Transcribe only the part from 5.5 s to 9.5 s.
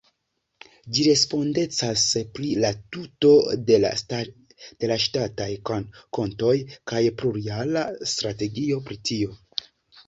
kontoj kaj plurjara strategio pri tio.